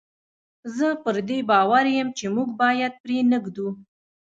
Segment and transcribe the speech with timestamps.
[0.77, 3.69] زه پر دې باور یم چې موږ باید پرې نه ږدو.